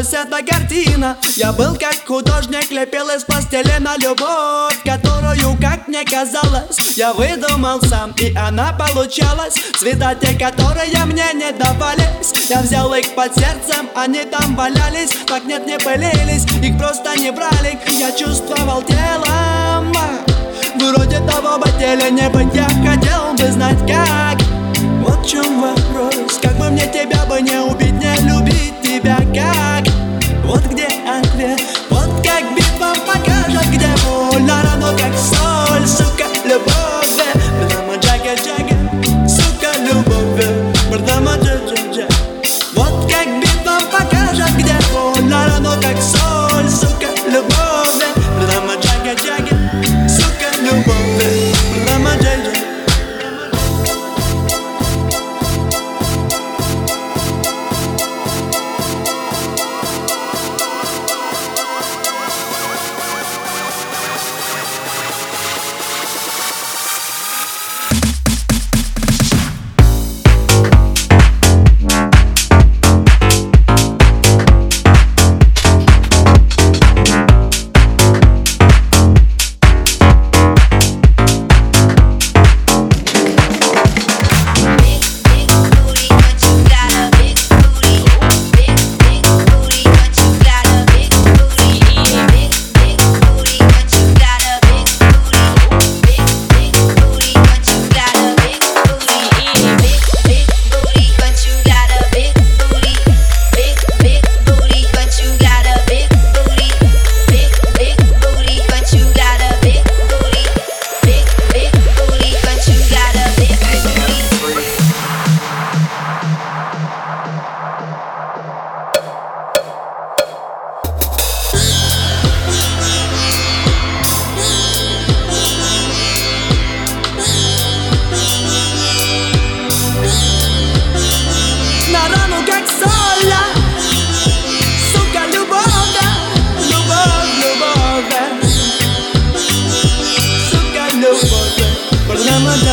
Получалась 0.00 0.26
эта 0.26 0.42
картина. 0.42 1.16
Я 1.36 1.52
был 1.52 1.74
как 1.76 1.94
художник, 2.06 2.70
лепил 2.70 3.10
из 3.10 3.22
пластилина 3.22 3.96
любовь 3.98 4.78
Которую, 4.82 5.58
как 5.60 5.88
мне 5.88 6.04
казалось, 6.04 6.96
я 6.96 7.12
выдумал 7.12 7.82
сам 7.82 8.12
И 8.12 8.34
она 8.34 8.72
получалась. 8.72 9.54
Цвета 9.78 10.14
те, 10.14 10.32
которые 10.38 11.04
мне 11.04 11.26
не 11.34 11.52
давались 11.52 12.48
Я 12.48 12.62
взял 12.62 12.94
их 12.94 13.14
под 13.14 13.34
сердцем, 13.34 13.90
они 13.94 14.24
там 14.24 14.56
валялись 14.56 15.10
Так 15.26 15.44
нет, 15.44 15.66
не 15.66 15.78
пылились, 15.78 16.46
их 16.62 16.78
просто 16.78 17.18
не 17.18 17.30
брали. 17.30 17.78
Я 17.90 18.10
чувствовал 18.12 18.82
телом 18.82 19.92
Вроде 20.76 21.18
того 21.18 21.58
бы 21.58 21.68
теле 21.78 22.10
не 22.10 22.28
быть 22.30 22.54
Я 22.54 22.64
хотел 22.64 23.34
бы 23.34 23.52
знать 23.52 23.80
как. 23.80 24.40
Вот 25.02 25.26
в 25.26 25.28
чем 25.28 25.60
вопрос 25.60 26.38
Как 26.40 26.56
бы 26.56 26.70
мне 26.70 26.86
тебя 26.86 27.26
бы 27.26 27.42
не 27.42 27.58
убить, 27.58 27.92
не 27.92 28.16
любить 28.26 28.80
тебя 28.82 29.18
как 29.34 29.89
Вот 30.50 30.66
где 30.66 30.88
ответ 31.06 31.79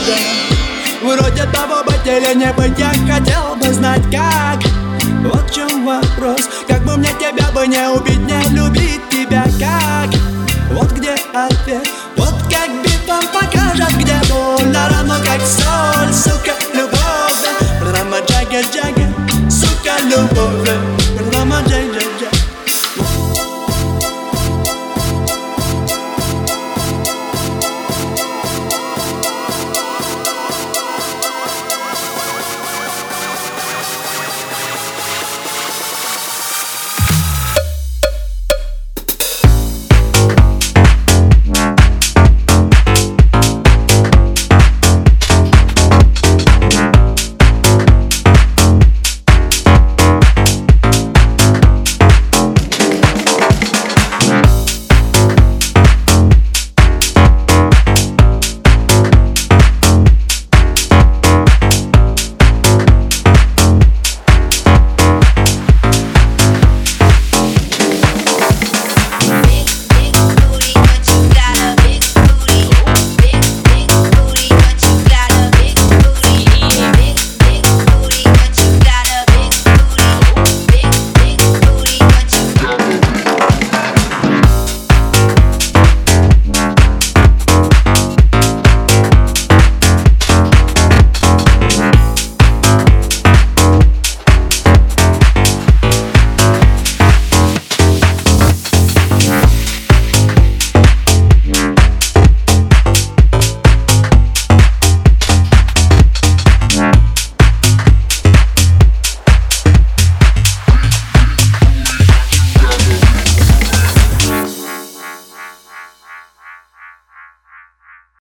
надо 0.00 0.18
Вроде 1.02 1.44
того 1.52 1.82
бы 1.84 1.92
или 2.04 2.34
не 2.34 2.52
быть 2.52 2.78
Я 2.78 2.90
хотел 2.90 3.56
бы 3.56 3.72
знать 3.72 4.02
как. 4.10 4.60
Вот 5.22 5.50
в 5.50 5.54
чем 5.54 5.86
вопрос. 5.86 6.48
Как 6.68 6.84
бы 6.84 6.96
мне 6.96 7.10
тебя 7.18 7.50
бы 7.52 7.66
не 7.66 7.88
убить 7.88 8.20
Не 8.20 8.42
любить 8.50 9.08
тебя 9.10 9.44
как? 9.58 10.10
Вот 10.72 10.92
где 10.92 11.14
ответ. 11.34 11.88
Вот 12.16 12.34
как 12.50 12.70
битом 12.82 13.24
покажет 13.32 13.92
Где 13.96 14.16
больно 14.32 14.88
равно 14.88 15.16
как 15.24 15.40
соль 15.40 16.12
Сука, 16.12 16.52
любовь. 16.74 17.94
Рама 17.94 18.18
джага 18.26 18.62
джага 18.72 19.08
Сука, 19.50 19.96
любовь. 20.04 20.99